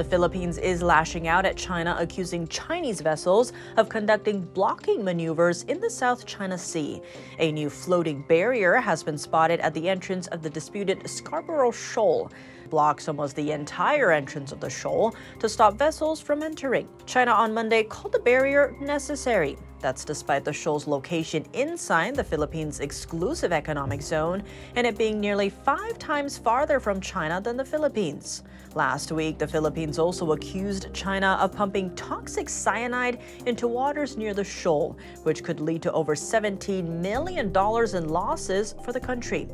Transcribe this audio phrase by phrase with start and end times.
[0.00, 5.78] The Philippines is lashing out at China, accusing Chinese vessels of conducting blocking maneuvers in
[5.78, 7.02] the South China Sea.
[7.38, 12.32] A new floating barrier has been spotted at the entrance of the disputed Scarborough Shoal
[12.70, 16.88] blocks almost the entire entrance of the shoal to stop vessels from entering.
[17.04, 19.58] China on Monday called the barrier necessary.
[19.80, 24.42] That's despite the shoal's location inside the Philippines' exclusive economic zone
[24.76, 28.42] and it being nearly five times farther from China than the Philippines.
[28.74, 34.44] Last week, the Philippines also accused China of pumping toxic cyanide into waters near the
[34.44, 39.48] shoal, which could lead to over $17 million in losses for the country.